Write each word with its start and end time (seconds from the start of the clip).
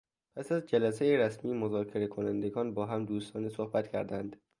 پس 0.35 0.51
از 0.51 0.65
جلسهی 0.65 1.17
رسمی 1.17 1.53
مذاکره 1.53 2.07
کنندگان 2.07 2.73
باهم 2.73 3.05
دوستانه 3.05 3.49
صحبت 3.49 3.87
کردند. 3.91 4.41